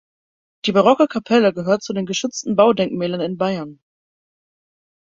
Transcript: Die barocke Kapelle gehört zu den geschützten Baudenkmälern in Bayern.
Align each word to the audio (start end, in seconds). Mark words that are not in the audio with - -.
Die 0.65 0.71
barocke 0.73 1.05
Kapelle 1.07 1.53
gehört 1.53 1.83
zu 1.83 1.93
den 1.93 2.07
geschützten 2.07 2.55
Baudenkmälern 2.55 3.21
in 3.21 3.37
Bayern. 3.37 3.79